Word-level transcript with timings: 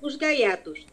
os 0.00 0.16
gaiatos. 0.16 0.86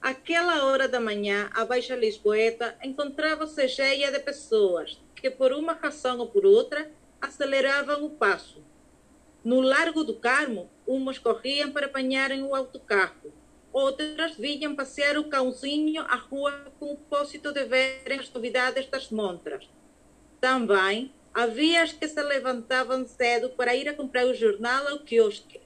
Aquela 0.00 0.66
hora 0.66 0.88
da 0.88 1.00
manhã, 1.00 1.50
a 1.54 1.64
Baixa 1.64 1.96
Lisboeta 1.96 2.76
encontrava-se 2.82 3.68
cheia 3.68 4.10
de 4.10 4.18
pessoas 4.20 5.00
que, 5.14 5.30
por 5.30 5.52
uma 5.52 5.72
razão 5.72 6.18
ou 6.18 6.28
por 6.28 6.46
outra, 6.46 6.90
aceleravam 7.20 8.04
o 8.04 8.10
passo. 8.10 8.62
No 9.44 9.60
Largo 9.60 10.04
do 10.04 10.14
Carmo, 10.14 10.70
umas 10.86 11.18
corriam 11.18 11.70
para 11.70 11.86
apanharem 11.86 12.42
o 12.42 12.54
autocarro, 12.54 13.32
outras 13.72 14.36
vinham 14.36 14.74
passear 14.74 15.18
o 15.18 15.28
cãozinho 15.28 16.02
à 16.02 16.16
rua 16.16 16.52
com 16.78 16.92
o 16.92 16.96
propósito 16.96 17.52
de 17.52 17.64
verem 17.64 18.20
as 18.20 18.32
novidades 18.32 18.86
das 18.86 19.10
montras. 19.10 19.68
Também 20.40 21.12
havia 21.34 21.82
as 21.82 21.92
que 21.92 22.06
se 22.06 22.22
levantavam 22.22 23.06
cedo 23.06 23.50
para 23.50 23.74
ir 23.74 23.88
a 23.88 23.94
comprar 23.94 24.26
o 24.26 24.34
jornal 24.34 24.86
ao 24.88 25.00
quiosque 25.00 25.60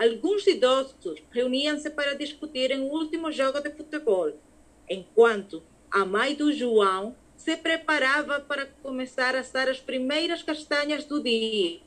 Alguns 0.00 0.46
idosos 0.46 1.22
reuniam-se 1.30 1.90
para 1.90 2.14
discutirem 2.14 2.80
o 2.80 2.90
último 2.90 3.30
jogo 3.30 3.60
de 3.60 3.68
futebol, 3.68 4.32
enquanto 4.88 5.62
a 5.90 6.06
mãe 6.06 6.34
do 6.34 6.50
João 6.50 7.14
se 7.36 7.54
preparava 7.58 8.40
para 8.40 8.64
começar 8.82 9.36
a 9.36 9.40
assar 9.40 9.68
as 9.68 9.78
primeiras 9.78 10.42
castanhas 10.42 11.04
do 11.04 11.22
dia. 11.22 11.82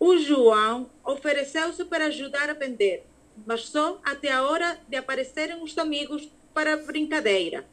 O 0.00 0.16
João 0.16 0.90
ofereceu-se 1.04 1.84
para 1.84 2.06
ajudar 2.06 2.50
a 2.50 2.54
vender, 2.54 3.06
mas 3.46 3.68
só 3.68 4.00
até 4.04 4.32
a 4.32 4.42
hora 4.42 4.76
de 4.88 4.96
aparecerem 4.96 5.62
os 5.62 5.78
amigos 5.78 6.28
para 6.52 6.74
a 6.74 6.76
brincadeira. 6.76 7.64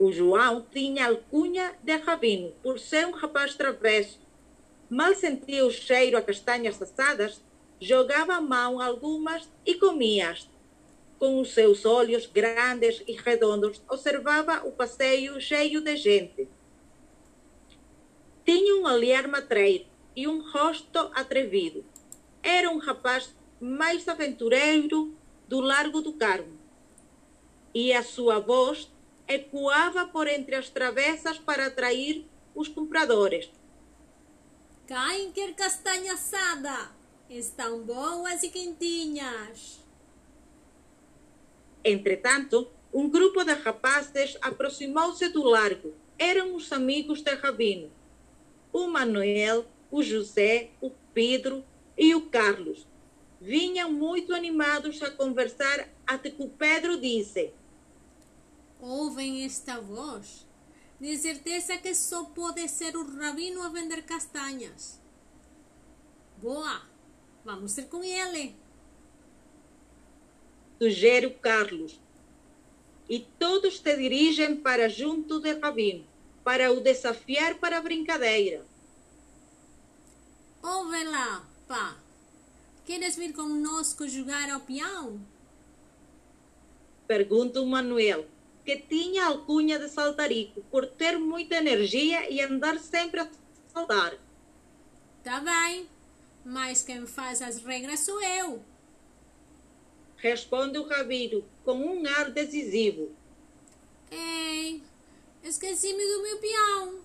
O 0.00 0.10
João 0.10 0.66
tinha 0.68 1.06
alcunha 1.06 1.76
de 1.80 1.94
rabino 1.98 2.50
por 2.60 2.80
ser 2.80 3.06
um 3.06 3.12
rapaz 3.12 3.54
travesso. 3.54 4.18
Mal 4.90 5.14
sentia 5.14 5.64
o 5.64 5.70
cheiro 5.70 6.18
a 6.18 6.22
castanhas 6.22 6.82
assadas, 6.82 7.40
jogava 7.84 8.34
a 8.34 8.40
mão 8.40 8.80
algumas 8.80 9.48
e 9.64 9.74
comia-as. 9.74 10.48
Com 11.18 11.40
os 11.40 11.52
seus 11.52 11.84
olhos 11.84 12.26
grandes 12.26 13.02
e 13.06 13.12
redondos, 13.12 13.82
observava 13.88 14.66
o 14.66 14.72
passeio 14.72 15.40
cheio 15.40 15.80
de 15.80 15.96
gente. 15.96 16.48
Tinha 18.44 18.76
um 18.76 18.84
olhar 18.84 19.28
matreiro 19.28 19.86
e 20.16 20.26
um 20.26 20.50
rosto 20.50 20.98
atrevido. 21.14 21.84
Era 22.42 22.70
um 22.70 22.78
rapaz 22.78 23.34
mais 23.60 24.08
aventureiro 24.08 25.14
do 25.46 25.60
Largo 25.60 26.00
do 26.00 26.14
Carmo. 26.14 26.58
E 27.74 27.92
a 27.92 28.02
sua 28.02 28.38
voz 28.38 28.90
ecoava 29.28 30.06
por 30.06 30.26
entre 30.26 30.54
as 30.54 30.68
travessas 30.68 31.38
para 31.38 31.66
atrair 31.66 32.26
os 32.54 32.68
compradores. 32.68 33.50
Quem 34.86 35.32
quer 35.32 35.54
castanha 35.54 36.14
assada? 36.14 36.93
Estão 37.28 37.82
boas 37.82 38.42
e 38.42 38.50
quentinhas. 38.50 39.80
Entretanto, 41.82 42.70
um 42.92 43.08
grupo 43.08 43.42
de 43.42 43.52
rapazes 43.52 44.36
aproximou-se 44.42 45.28
do 45.30 45.42
largo. 45.42 45.94
Eram 46.18 46.54
os 46.54 46.70
amigos 46.70 47.22
de 47.22 47.34
Rabino. 47.34 47.90
O 48.72 48.86
Manuel, 48.88 49.64
o 49.90 50.02
José, 50.02 50.70
o 50.80 50.90
Pedro 51.14 51.64
e 51.96 52.14
o 52.14 52.28
Carlos. 52.28 52.86
Vinham 53.40 53.90
muito 53.90 54.34
animados 54.34 55.02
a 55.02 55.10
conversar 55.10 55.88
até 56.06 56.30
que 56.30 56.42
o 56.42 56.48
Pedro 56.48 57.00
disse: 57.00 57.52
Ouvem 58.80 59.44
esta 59.44 59.80
voz? 59.80 60.46
De 61.00 61.16
certeza 61.16 61.78
que 61.78 61.94
só 61.94 62.24
pode 62.24 62.68
ser 62.68 62.96
o 62.96 63.16
Rabino 63.16 63.62
a 63.62 63.68
vender 63.70 64.02
castanhas. 64.02 65.00
Boa! 66.40 66.93
Vamos 67.44 67.74
ter 67.74 67.88
com 67.88 68.02
ele. 68.02 68.56
Sugere 70.78 71.26
o 71.26 71.34
Carlos. 71.34 72.00
E 73.08 73.20
todos 73.38 73.80
te 73.80 73.96
dirigem 73.96 74.56
para 74.56 74.88
junto 74.88 75.38
de 75.38 75.52
Rabino, 75.52 76.06
para 76.42 76.72
o 76.72 76.80
desafiar 76.80 77.56
para 77.56 77.78
a 77.78 77.82
brincadeira. 77.82 78.64
Ouve 80.62 81.04
lá, 81.04 81.46
pá. 81.68 81.98
Queres 82.86 83.16
vir 83.16 83.34
conosco 83.34 84.08
jogar 84.08 84.50
ao 84.50 84.60
peão? 84.60 85.20
Pergunta 87.06 87.60
o 87.60 87.66
Manuel, 87.66 88.26
que 88.64 88.78
tinha 88.78 89.26
alcunha 89.26 89.78
de 89.78 89.88
saltarico 89.90 90.62
por 90.70 90.86
ter 90.86 91.18
muita 91.18 91.56
energia 91.56 92.30
e 92.30 92.40
andar 92.40 92.78
sempre 92.78 93.20
a 93.20 93.28
saltar. 93.72 94.14
Tá 95.22 95.40
bem, 95.40 95.86
mas 96.44 96.82
quem 96.82 97.06
faz 97.06 97.40
as 97.40 97.62
regras 97.62 98.00
sou 98.00 98.20
eu. 98.22 98.62
Responde 100.16 100.78
o 100.78 100.86
Rabino 100.86 101.44
com 101.64 101.74
um 101.74 102.06
ar 102.06 102.30
decisivo. 102.30 103.10
Ei, 104.10 104.82
esqueci-me 105.42 106.04
do 106.04 106.22
meu 106.22 106.38
peão. 106.38 107.00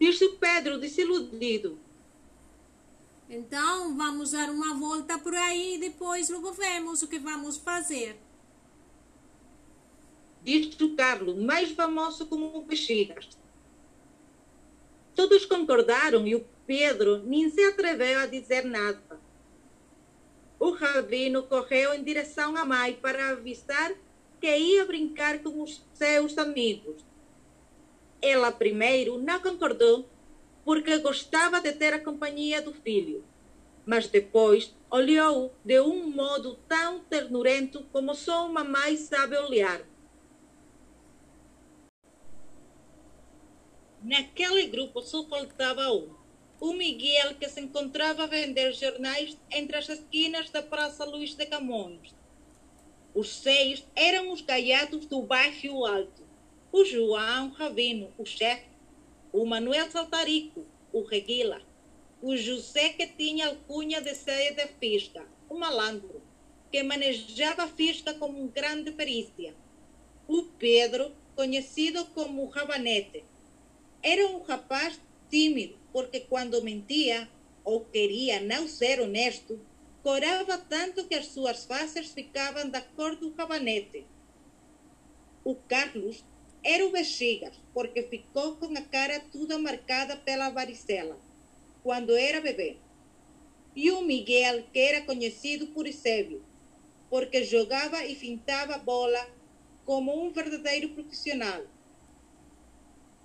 Disse 0.00 0.28
Pedro, 0.30 0.78
desiludido. 0.78 1.78
Então 3.28 3.96
vamos 3.96 4.32
dar 4.32 4.50
uma 4.50 4.74
volta 4.74 5.18
por 5.18 5.34
aí 5.34 5.76
e 5.76 5.78
depois 5.78 6.28
logo 6.28 6.52
vemos 6.52 7.02
o 7.02 7.08
que 7.08 7.18
vamos 7.18 7.56
fazer. 7.56 8.18
Disse 10.42 10.82
o 10.84 10.94
Carlos, 10.94 11.42
mais 11.42 11.70
famoso 11.70 12.26
como 12.26 12.58
o 12.58 12.62
Bexigas. 12.62 13.26
Todos 15.14 15.46
concordaram 15.46 16.26
e 16.26 16.34
o 16.34 16.44
Pedro 16.66 17.18
nem 17.18 17.50
se 17.50 17.62
atreveu 17.64 18.20
a 18.20 18.26
dizer 18.26 18.64
nada. 18.64 19.20
O 20.58 20.70
rabino 20.70 21.42
correu 21.42 21.92
em 21.92 22.02
direção 22.02 22.56
à 22.56 22.64
mãe 22.64 22.94
para 22.94 23.30
avisar 23.30 23.92
que 24.40 24.56
ia 24.56 24.84
brincar 24.86 25.40
com 25.40 25.62
os 25.62 25.84
seus 25.92 26.38
amigos. 26.38 27.04
Ela 28.22 28.50
primeiro 28.50 29.18
não 29.18 29.40
concordou 29.40 30.08
porque 30.64 30.98
gostava 30.98 31.60
de 31.60 31.72
ter 31.72 31.92
a 31.92 32.02
companhia 32.02 32.62
do 32.62 32.72
filho, 32.72 33.22
mas 33.84 34.06
depois 34.06 34.74
olhou 34.90 35.54
de 35.62 35.78
um 35.80 36.08
modo 36.08 36.54
tão 36.66 37.00
ternurento 37.00 37.84
como 37.92 38.14
só 38.14 38.46
uma 38.46 38.64
mãe 38.64 38.96
sabe 38.96 39.36
olhar. 39.36 39.82
Naquele 44.02 44.66
grupo 44.66 45.02
só 45.02 45.24
faltava 45.24 45.92
um 45.92 46.23
o 46.64 46.72
Miguel 46.72 47.34
que 47.34 47.46
se 47.46 47.60
encontrava 47.60 48.22
a 48.24 48.26
vender 48.26 48.72
jornais 48.72 49.36
entre 49.50 49.76
as 49.76 49.86
esquinas 49.86 50.48
da 50.48 50.62
Praça 50.62 51.04
Luís 51.04 51.34
de 51.34 51.44
Camões. 51.44 52.14
Os 53.14 53.28
seis 53.28 53.86
eram 53.94 54.32
os 54.32 54.40
gaiatos 54.40 55.04
do 55.04 55.20
bairro 55.20 55.84
alto. 55.84 56.26
O 56.72 56.82
João 56.82 57.50
Rabino, 57.50 58.10
o 58.16 58.24
chefe. 58.24 58.64
O 59.30 59.44
Manuel 59.44 59.90
Saltarico, 59.90 60.64
o 60.90 61.02
reguila. 61.02 61.60
O 62.22 62.34
José 62.34 62.88
que 62.94 63.08
tinha 63.08 63.48
alcunha 63.48 64.00
de 64.00 64.14
ser 64.14 64.54
de 64.54 64.66
fisca, 64.80 65.22
o 65.50 65.58
malandro, 65.58 66.22
que 66.72 66.82
manejava 66.82 67.64
a 67.64 67.68
fisca 67.68 68.14
com 68.14 68.46
grande 68.46 68.90
perícia. 68.90 69.54
O 70.26 70.44
Pedro, 70.44 71.12
conhecido 71.36 72.06
como 72.06 72.48
Rabanete. 72.48 73.22
Era 74.02 74.26
um 74.28 74.42
rapaz 74.42 74.98
tímido, 75.34 75.76
porque 75.92 76.20
quando 76.20 76.62
mentia 76.62 77.28
ou 77.64 77.84
queria 77.86 78.38
não 78.38 78.68
ser 78.68 79.00
honesto, 79.00 79.58
corava 80.00 80.56
tanto 80.56 81.08
que 81.08 81.14
as 81.16 81.26
suas 81.26 81.64
faces 81.64 82.12
ficavam 82.12 82.70
da 82.70 82.80
cor 82.80 83.16
do 83.16 83.34
rabanete. 83.34 84.06
O 85.42 85.56
Carlos 85.56 86.24
era 86.62 86.86
o 86.86 86.92
bexigas, 86.92 87.60
porque 87.72 88.04
ficou 88.04 88.54
com 88.54 88.78
a 88.78 88.82
cara 88.82 89.18
toda 89.32 89.58
marcada 89.58 90.16
pela 90.16 90.50
varicela, 90.50 91.18
quando 91.82 92.14
era 92.14 92.40
bebê. 92.40 92.76
E 93.74 93.90
o 93.90 94.02
Miguel, 94.02 94.62
que 94.72 94.78
era 94.78 95.04
conhecido 95.04 95.66
por 95.66 95.84
Eusébio, 95.84 96.44
porque 97.10 97.42
jogava 97.42 98.04
e 98.06 98.14
fintava 98.14 98.78
bola 98.78 99.28
como 99.84 100.16
um 100.16 100.30
verdadeiro 100.30 100.90
profissional. 100.90 101.64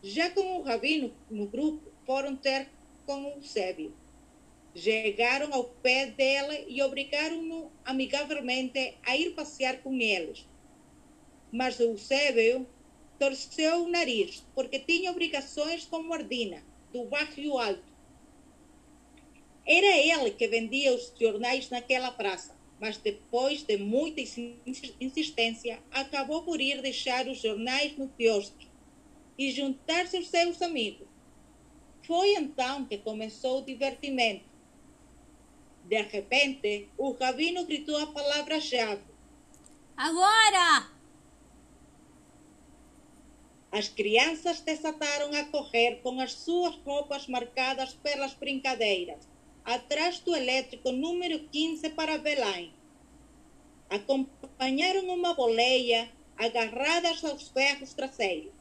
Já 0.01 0.31
com 0.31 0.57
o 0.57 0.63
Rabino 0.63 1.13
no 1.29 1.45
grupo, 1.45 1.88
foram 2.09 2.35
ter 2.35 2.67
com 3.05 3.37
o 3.37 3.43
Sébio. 3.43 3.93
Chegaram 4.73 5.53
ao 5.53 5.65
pé 5.65 6.07
dela 6.07 6.55
e 6.67 6.81
obrigaram-no 6.81 7.71
amigavelmente 7.85 8.97
a 9.05 9.15
ir 9.15 9.35
passear 9.35 9.83
com 9.83 9.93
eles. 9.93 10.43
Mas 11.51 11.79
o 11.79 11.95
Sébio 11.99 12.67
torceu 13.19 13.83
o 13.83 13.89
nariz, 13.89 14.43
porque 14.55 14.79
tinha 14.79 15.11
obrigações 15.11 15.85
com 15.85 16.11
Ardina, 16.11 16.63
do 16.91 17.05
bairro 17.05 17.59
alto. 17.59 17.93
Era 19.63 19.95
ele 19.95 20.31
que 20.31 20.47
vendia 20.47 20.91
os 20.95 21.13
jornais 21.15 21.69
naquela 21.69 22.09
praça, 22.09 22.57
mas 22.79 22.97
depois 22.97 23.61
de 23.61 23.77
muita 23.77 24.19
insistência, 24.99 25.79
acabou 25.91 26.41
por 26.41 26.59
ir 26.59 26.81
deixar 26.81 27.27
os 27.27 27.39
jornais 27.39 27.95
no 27.95 28.09
quiosque 28.09 28.67
e 29.37 29.51
juntar-se 29.51 30.17
aos 30.17 30.27
seus 30.27 30.59
amigos. 30.63 31.18
Foi 32.09 32.33
então 32.33 32.85
que 32.85 32.97
começou 32.97 33.59
o 33.59 33.63
divertimento. 33.63 34.43
De 35.85 36.01
repente, 36.01 36.89
o 36.97 37.11
rabino 37.11 37.63
gritou 37.65 37.95
a 37.97 38.07
palavra-chave. 38.07 39.03
Agora! 39.95 40.89
As 43.71 43.87
crianças 43.87 44.59
desataram 44.59 45.35
a 45.35 45.45
correr 45.45 45.99
com 46.01 46.19
as 46.19 46.33
suas 46.33 46.73
roupas 46.77 47.27
marcadas 47.27 47.93
pelas 47.93 48.33
brincadeiras, 48.33 49.29
atrás 49.63 50.17
do 50.17 50.35
elétrico 50.35 50.91
número 50.91 51.47
15 51.49 51.91
para 51.91 52.17
Belém. 52.17 52.73
Acompanharam 53.87 55.13
uma 55.13 55.35
boleia 55.35 56.09
agarradas 56.35 57.23
aos 57.23 57.49
ferros 57.49 57.93
traseiros. 57.93 58.51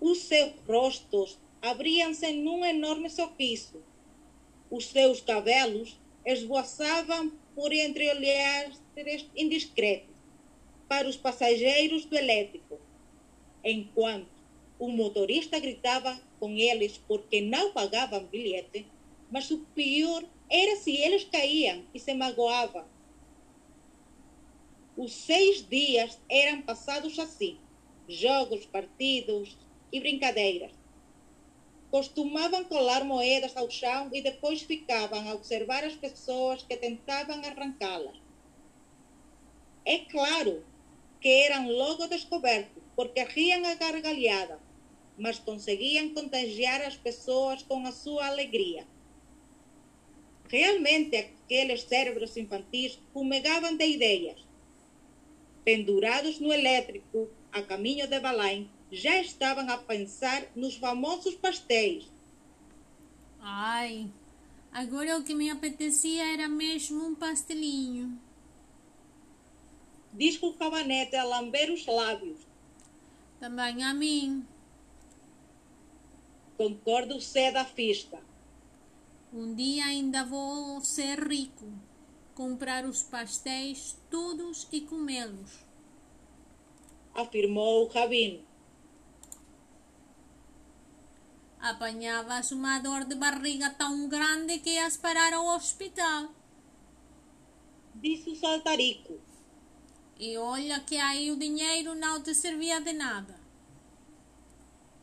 Os 0.00 0.18
seus 0.18 0.52
rostos 0.68 1.36
abriam-se 1.66 2.32
num 2.32 2.64
enorme 2.64 3.10
sorriso. 3.10 3.82
Os 4.70 4.86
seus 4.86 5.20
cabelos 5.20 5.98
esboçavam 6.24 7.32
por 7.54 7.72
entre 7.72 8.10
olhares 8.10 8.80
indiscretos 9.36 10.16
para 10.88 11.08
os 11.08 11.16
passageiros 11.16 12.04
do 12.04 12.16
elétrico 12.16 12.78
enquanto 13.66 14.28
o 14.78 14.88
motorista 14.88 15.58
gritava 15.58 16.18
com 16.38 16.50
eles 16.50 16.98
porque 17.08 17.40
não 17.40 17.72
pagavam 17.72 18.24
bilhete, 18.26 18.86
mas 19.30 19.50
o 19.50 19.58
pior 19.74 20.24
era 20.48 20.76
se 20.76 20.94
eles 20.96 21.24
caíam 21.24 21.84
e 21.92 21.98
se 21.98 22.14
magoavam. 22.14 22.84
Os 24.96 25.12
seis 25.12 25.66
dias 25.68 26.18
eram 26.28 26.62
passados 26.62 27.18
assim: 27.18 27.58
jogos, 28.08 28.64
partidos 28.66 29.56
e 29.92 29.98
brincadeiras. 29.98 30.70
Costumavam 31.96 32.62
colar 32.64 33.04
moedas 33.04 33.56
ao 33.56 33.70
chão 33.70 34.10
e 34.12 34.20
depois 34.20 34.60
ficavam 34.60 35.30
a 35.30 35.32
observar 35.32 35.82
as 35.82 35.94
pessoas 35.94 36.62
que 36.62 36.76
tentavam 36.76 37.40
arrancá-las. 37.42 38.18
É 39.82 40.00
claro 40.00 40.62
que 41.18 41.26
eram 41.26 41.70
logo 41.70 42.06
descobertos 42.06 42.82
porque 42.94 43.24
riam 43.24 43.64
a 43.64 43.74
gargalhada, 43.76 44.60
mas 45.16 45.38
conseguiam 45.38 46.12
contagiar 46.12 46.82
as 46.82 46.96
pessoas 46.96 47.62
com 47.62 47.86
a 47.86 47.92
sua 47.92 48.26
alegria. 48.26 48.86
Realmente 50.50 51.16
aqueles 51.16 51.80
cérebros 51.84 52.36
infantis 52.36 53.00
fumegavam 53.14 53.74
de 53.74 53.86
ideias. 53.86 54.46
Pendurados 55.64 56.40
no 56.40 56.52
elétrico, 56.52 57.30
a 57.50 57.62
caminho 57.62 58.06
de 58.06 58.20
Belém, 58.20 58.70
já 58.90 59.20
estavam 59.20 59.68
a 59.70 59.78
pensar 59.78 60.46
nos 60.54 60.76
famosos 60.76 61.34
pastéis. 61.34 62.10
Ai, 63.40 64.10
agora 64.72 65.18
o 65.18 65.24
que 65.24 65.34
me 65.34 65.50
apetecia 65.50 66.32
era 66.32 66.48
mesmo 66.48 67.04
um 67.04 67.14
pastelinho. 67.14 68.18
Diz 70.12 70.40
o 70.42 70.52
cabanete 70.54 71.16
a 71.16 71.24
lamber 71.24 71.70
os 71.70 71.84
lábios, 71.86 72.38
também 73.38 73.84
a 73.84 73.92
mim. 73.92 74.46
Concordo 76.56 77.20
ser 77.20 77.52
da 77.52 77.64
festa. 77.64 78.18
Um 79.32 79.54
dia 79.54 79.84
ainda 79.84 80.24
vou 80.24 80.80
ser 80.80 81.18
rico, 81.28 81.70
comprar 82.34 82.86
os 82.86 83.02
pastéis 83.02 83.98
todos 84.08 84.66
e 84.72 84.80
comê-los. 84.80 85.66
Afirmou 87.14 87.84
o 87.84 87.88
rabino. 87.88 88.42
Apanhavas 91.60 92.52
uma 92.52 92.78
dor 92.78 93.04
de 93.04 93.14
barriga 93.14 93.70
tão 93.70 94.08
grande 94.08 94.58
que 94.58 94.70
ias 94.70 94.96
parar 94.96 95.32
ao 95.32 95.46
hospital. 95.56 96.28
Disse 97.94 98.30
o 98.30 98.36
saltarico. 98.36 99.18
E 100.18 100.36
olha 100.36 100.80
que 100.80 100.96
aí 100.96 101.30
o 101.30 101.38
dinheiro 101.38 101.94
não 101.94 102.22
te 102.22 102.34
servia 102.34 102.80
de 102.80 102.92
nada. 102.92 103.38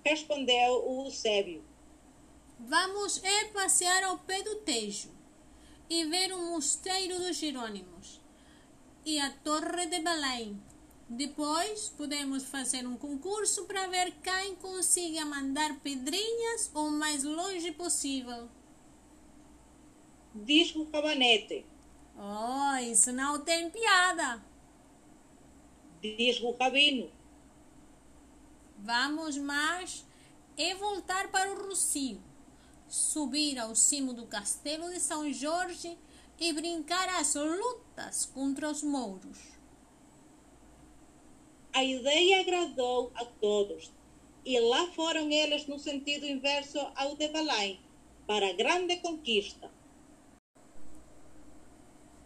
Respondeu 0.06 0.84
o 0.88 1.06
Eusébio. 1.06 1.64
Vamos 2.60 3.22
é 3.24 3.46
passear 3.46 4.04
ao 4.04 4.20
pé 4.20 4.42
do 4.42 4.56
Tejo 4.58 5.12
e 5.90 6.06
ver 6.06 6.34
o 6.34 6.52
mosteiro 6.52 7.20
dos 7.20 7.38
Jerônimos 7.38 8.22
e 9.06 9.20
a 9.20 9.30
Torre 9.30 9.86
de 9.88 10.00
Belém. 10.00 10.62
Depois 11.16 11.90
podemos 11.90 12.44
fazer 12.44 12.88
um 12.88 12.98
concurso 12.98 13.66
para 13.66 13.88
ver 13.88 14.14
quem 14.24 14.56
consiga 14.56 15.26
mandar 15.26 15.80
pedrinhas 15.80 16.72
o 16.74 16.90
mais 16.90 17.24
longe 17.24 17.72
possível. 17.72 18.50
Diz 20.34 20.76
o 20.76 20.86
cabanete. 20.88 21.66
Oh, 22.18 22.78
isso 22.78 23.12
não 23.12 23.40
tem 23.40 23.70
piada 23.70 24.42
diz 26.04 26.42
o 26.42 26.52
rabino. 26.52 27.10
Vamos 28.78 29.38
mais 29.38 30.06
é 30.58 30.76
voltar 30.76 31.32
para 31.32 31.52
o 31.54 31.68
Rocio, 31.68 32.22
subir 32.90 33.58
ao 33.58 33.74
cimo 33.74 34.14
do 34.14 34.28
castelo 34.28 34.90
de 34.90 35.00
São 35.00 35.32
Jorge 35.32 35.98
e 36.38 36.52
brincar 36.52 37.08
às 37.08 37.36
lutas 37.36 38.26
contra 38.26 38.70
os 38.70 38.84
mouros. 38.84 39.53
A 41.76 41.84
ideia 41.84 42.42
agradou 42.42 43.12
a 43.16 43.26
todos, 43.26 43.92
e 44.46 44.60
lá 44.60 44.92
foram 44.92 45.32
eles 45.32 45.66
no 45.66 45.80
sentido 45.80 46.24
inverso 46.24 46.80
ao 46.96 47.16
de 47.16 47.28
Belém, 47.30 47.80
para 48.28 48.48
a 48.48 48.54
grande 48.54 48.98
conquista. 48.98 49.72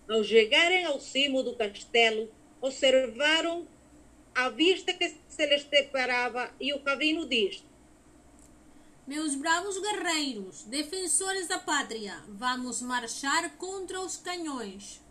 Ao 0.09 0.21
chegarem 0.21 0.83
ao 0.83 0.99
cimo 0.99 1.43
do 1.43 1.55
castelo, 1.55 2.29
observaram 2.59 3.65
a 4.35 4.49
vista 4.49 4.91
que 4.91 5.15
se 5.29 5.45
lhes 5.45 5.63
deparava 5.63 6.53
e 6.59 6.73
o 6.73 6.81
cabino 6.81 7.25
diz: 7.25 7.63
Meus 9.07 9.33
bravos 9.35 9.79
guerreiros, 9.79 10.63
defensores 10.63 11.47
da 11.47 11.57
pátria, 11.57 12.21
vamos 12.27 12.81
marchar 12.81 13.57
contra 13.57 14.01
os 14.01 14.17
canhões. 14.17 15.01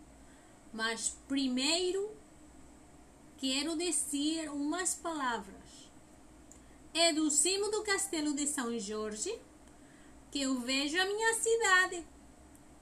Mas 0.71 1.17
primeiro 1.27 2.15
quero 3.37 3.77
dizer 3.77 4.49
umas 4.49 4.95
palavras. 4.95 5.91
É 6.93 7.13
do 7.13 7.29
cimo 7.29 7.69
do 7.69 7.83
castelo 7.83 8.33
de 8.33 8.47
São 8.47 8.77
Jorge 8.79 9.39
que 10.31 10.41
eu 10.41 10.59
vejo 10.59 10.99
a 10.99 11.05
minha 11.05 11.33
cidade. 11.35 12.05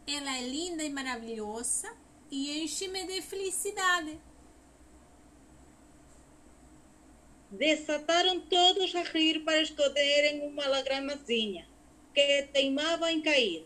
Ela 0.07 0.37
é 0.37 0.47
linda 0.47 0.83
e 0.83 0.89
maravilhosa 0.89 1.93
e 2.31 2.63
enche-me 2.63 3.05
de 3.05 3.21
felicidade. 3.21 4.19
Desataram 7.51 8.39
todos 8.41 8.95
a 8.95 9.03
rir 9.03 9.43
para 9.43 9.61
esconderem 9.61 10.47
uma 10.47 10.67
lagramazinha 10.67 11.67
que 12.13 12.43
teimava 12.53 13.11
em 13.11 13.21
cair. 13.21 13.65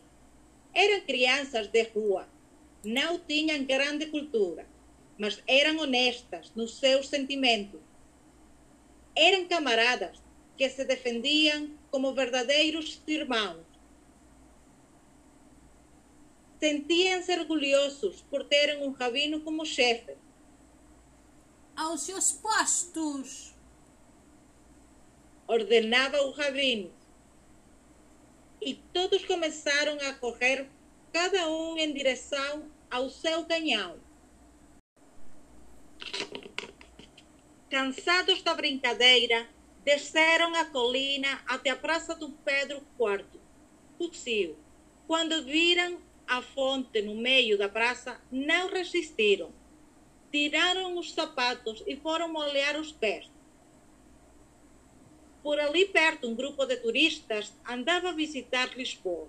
Eram 0.73 1.01
crianças 1.01 1.67
de 1.67 1.83
rua, 1.83 2.27
não 2.83 3.19
tinham 3.19 3.63
grande 3.63 4.07
cultura, 4.07 4.67
mas 5.19 5.43
eram 5.45 5.79
honestas 5.79 6.51
nos 6.55 6.79
seus 6.79 7.09
sentimentos. 7.09 7.81
Eram 9.13 9.45
camaradas 9.49 10.17
que 10.57 10.67
se 10.69 10.85
defendiam 10.85 11.69
como 11.91 12.13
verdadeiros 12.13 13.01
irmãos. 13.05 13.65
Sentiam-se 16.57 17.38
orgulhosos 17.38 18.21
por 18.29 18.45
terem 18.45 18.81
um 18.81 18.91
rabino 18.91 19.41
como 19.41 19.65
chefe. 19.65 20.15
Aos 21.75 22.01
seus 22.03 22.31
postos! 22.31 23.53
ordenava 25.47 26.21
o 26.21 26.31
rabino. 26.31 26.93
E 28.61 28.75
todos 28.93 29.25
começaram 29.25 29.97
a 30.07 30.13
correr, 30.13 30.69
cada 31.11 31.49
um 31.49 31.77
em 31.77 31.91
direção 31.91 32.69
ao 32.91 33.09
seu 33.09 33.43
canhão. 33.45 33.99
Cansados 37.69 38.41
da 38.41 38.53
brincadeira, 38.53 39.47
desceram 39.83 40.55
a 40.55 40.65
colina 40.65 41.41
até 41.47 41.69
a 41.69 41.75
Praça 41.75 42.15
do 42.15 42.29
Pedro 42.29 42.81
IV, 42.99 43.25
Puxio. 43.97 44.57
Quando 45.07 45.43
viram 45.43 45.99
a 46.27 46.41
fonte 46.41 47.01
no 47.01 47.15
meio 47.15 47.57
da 47.57 47.67
praça, 47.67 48.21
não 48.31 48.69
resistiram. 48.69 49.51
Tiraram 50.31 50.97
os 50.97 51.11
sapatos 51.11 51.83
e 51.88 51.95
foram 51.95 52.31
molhar 52.31 52.79
os 52.79 52.91
pés. 52.91 53.27
Por 55.41 55.59
ali 55.59 55.85
perto, 55.85 56.27
um 56.27 56.35
grupo 56.35 56.65
de 56.65 56.77
turistas 56.77 57.51
andava 57.67 58.09
a 58.09 58.13
visitar 58.13 58.77
Lisboa. 58.77 59.27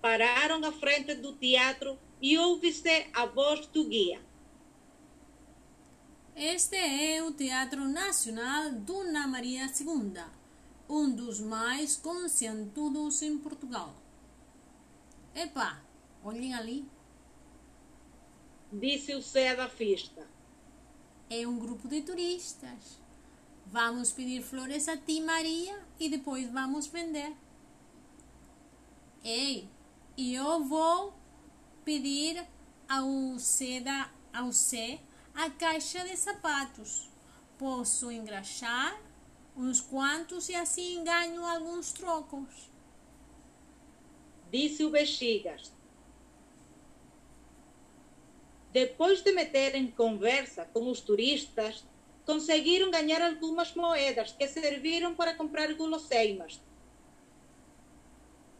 Pararam 0.00 0.64
à 0.64 0.70
frente 0.70 1.14
do 1.14 1.32
teatro 1.32 1.98
e 2.22 2.38
ouve-se 2.38 3.06
a 3.12 3.26
voz 3.26 3.66
do 3.66 3.88
guia. 3.88 4.20
Este 6.36 6.76
é 6.76 7.22
o 7.22 7.32
Teatro 7.32 7.86
Nacional 7.88 8.70
Dona 8.72 9.26
Maria 9.26 9.66
II, 9.66 10.22
um 10.88 11.10
dos 11.10 11.40
mais 11.40 11.96
conscientudos 11.96 13.20
em 13.20 13.36
Portugal. 13.36 13.94
Epa, 15.34 15.82
olhem 16.24 16.54
ali. 16.54 16.88
disse 18.72 19.14
o 19.14 19.20
Zé 19.20 19.54
da 19.54 19.68
Fista. 19.68 20.26
É 21.28 21.46
um 21.46 21.58
grupo 21.58 21.88
de 21.88 22.02
turistas. 22.02 22.98
Vamos 23.66 24.12
pedir 24.12 24.42
flores 24.42 24.88
a 24.88 24.96
ti, 24.96 25.20
Maria, 25.20 25.78
e 25.98 26.08
depois 26.08 26.50
vamos 26.50 26.86
vender. 26.86 27.36
Ei, 29.22 29.68
e 30.16 30.34
eu 30.34 30.64
vou 30.64 31.12
pedir 31.84 32.44
ao 32.88 33.38
C, 33.38 33.80
da, 33.80 34.10
ao 34.32 34.52
C 34.52 34.98
a 35.34 35.50
caixa 35.50 36.04
de 36.04 36.16
sapatos. 36.16 37.08
Posso 37.58 38.10
engraxar 38.10 39.00
uns 39.56 39.80
quantos 39.80 40.48
e 40.48 40.54
assim 40.54 41.04
ganho 41.04 41.44
alguns 41.44 41.92
trocos. 41.92 42.70
Disse 44.50 44.84
o 44.84 44.90
Bexigas. 44.90 45.72
Depois 48.72 49.22
de 49.22 49.32
meter 49.32 49.74
em 49.74 49.90
conversa 49.90 50.64
com 50.64 50.88
os 50.88 51.00
turistas, 51.00 51.84
conseguiram 52.24 52.90
ganhar 52.90 53.20
algumas 53.20 53.74
moedas 53.74 54.32
que 54.32 54.46
serviram 54.46 55.14
para 55.14 55.34
comprar 55.34 55.74
guloseimas. 55.74 56.60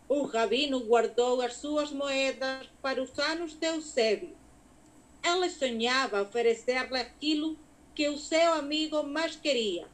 O 0.08 0.22
rabino 0.22 0.80
guardou 0.80 1.40
as 1.40 1.54
suas 1.54 1.92
moedas 1.92 2.68
para 2.82 3.00
os 3.00 3.16
anos 3.16 3.54
de 3.54 3.64
Eusébio. 3.64 4.39
Ele 5.22 5.50
sonhava 5.50 6.22
oferecer-lhe 6.22 6.98
aquilo 6.98 7.58
que 7.94 8.08
o 8.08 8.18
seu 8.18 8.54
amigo 8.54 9.02
mais 9.02 9.36
queria: 9.36 9.88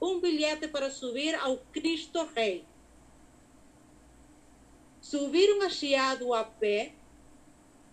um 0.00 0.20
bilhete 0.20 0.68
para 0.68 0.90
subir 0.90 1.34
ao 1.34 1.58
Cristo 1.72 2.24
Rei. 2.34 2.64
Subiram 5.00 5.62
a 5.62 5.70
Chiado 5.70 6.34
a 6.34 6.44
pé 6.44 6.92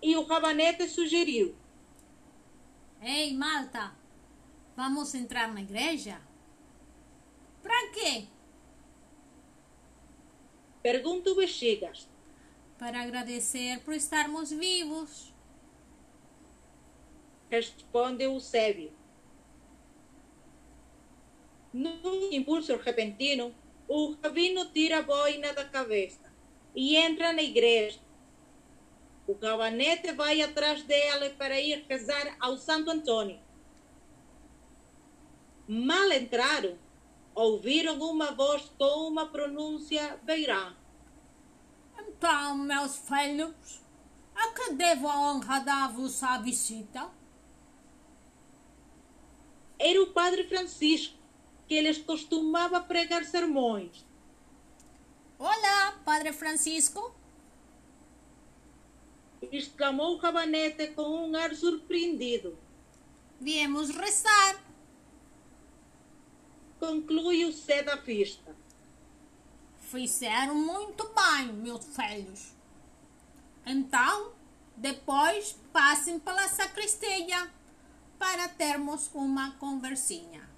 e 0.02 0.16
o 0.16 0.24
rabanete 0.24 0.88
sugeriu: 0.88 1.56
Ei, 3.02 3.34
Malta, 3.34 3.96
vamos 4.76 5.14
entrar 5.16 5.54
na 5.54 5.62
igreja? 5.62 6.22
Para 7.64 7.92
quê? 7.92 8.28
Pergunta 10.84 11.32
o 11.32 11.36
Bexigas. 11.36 12.08
Para 12.78 13.02
agradecer 13.02 13.80
por 13.80 13.94
estarmos 13.94 14.52
vivos. 14.52 15.34
Responde 17.50 18.28
o 18.28 18.40
Sébio. 18.40 18.92
Num 21.72 22.32
impulso 22.32 22.76
repentino, 22.78 23.54
o 23.88 24.16
rabino 24.24 24.66
tira 24.72 25.00
a 25.00 25.02
boina 25.04 25.54
da 25.54 25.66
cabeça 25.66 26.34
e 26.76 26.96
entra 26.96 27.34
na 27.34 27.42
igreja. 27.42 28.00
O 29.28 29.36
gabanete 29.36 30.12
vai 30.14 30.42
atrás 30.42 30.84
dele 30.84 31.32
para 31.32 31.60
ir 31.60 31.86
rezar 31.90 32.36
ao 32.40 32.58
Santo 32.58 32.92
Antônio. 32.92 33.40
Mal 35.68 36.12
entraram, 36.12 36.78
ouviram 37.34 37.98
uma 38.00 38.32
voz 38.32 38.72
com 38.78 39.08
uma 39.08 39.28
pronúncia 39.28 40.20
beirã. 40.24 40.76
Então, 41.98 42.56
meus 42.58 42.98
filhos, 42.98 43.82
a 44.36 44.48
que 44.50 44.74
devo 44.74 45.08
a 45.08 45.20
honra 45.20 45.60
da 45.60 45.88
vossa 45.88 46.38
visita? 46.38 47.10
Era 49.78 50.02
o 50.02 50.08
padre 50.08 50.46
Francisco, 50.46 51.18
que 51.68 51.82
lhes 51.82 51.98
costumava 51.98 52.80
pregar 52.80 53.26
sermões. 53.26 54.06
Olá, 55.38 56.00
Padre 56.06 56.32
Francisco. 56.32 57.14
Exclamou 59.52 60.16
o 60.16 60.18
rabanete 60.18 60.88
com 60.88 61.28
um 61.28 61.36
ar 61.36 61.54
surpreendido. 61.54 62.58
Viemos 63.40 63.90
rezar. 63.90 64.64
Conclui 66.80 67.46
o 67.46 67.52
Zé 67.52 67.84
da 67.84 67.98
Fista. 67.98 68.56
Fizeram 69.82 70.56
muito 70.56 71.04
bem, 71.14 71.54
meus 71.54 71.86
filhos. 71.86 72.54
Então, 73.66 74.32
depois 74.78 75.58
passem 75.74 76.18
pela 76.18 76.48
sacristia 76.48 77.52
para 78.18 78.48
termos 78.48 79.10
uma 79.14 79.52
conversinha. 79.58 80.50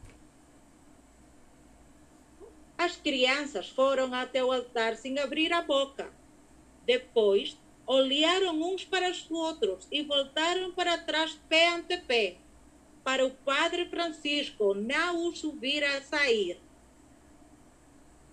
As 2.78 2.96
crianças 2.96 3.70
foram 3.70 4.14
até 4.14 4.44
o 4.44 4.52
altar 4.52 4.96
sem 4.96 5.18
abrir 5.18 5.52
a 5.52 5.62
boca. 5.62 6.14
Depois, 6.86 7.58
olharam 7.86 8.62
uns 8.62 8.86
para 8.86 9.10
os 9.10 9.30
outros 9.32 9.88
e 9.92 10.04
voltaram 10.04 10.72
para 10.74 10.98
trás 10.98 11.40
pé 11.50 11.70
ante 11.70 11.98
pé, 11.98 12.38
para 13.04 13.26
o 13.26 13.32
padre 13.32 13.90
Francisco 13.90 14.74
não 14.74 15.28
os 15.28 15.40
subir 15.40 15.84
a 15.84 16.02
sair. 16.02 16.62